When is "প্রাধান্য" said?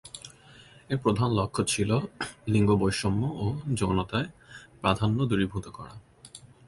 4.81-5.17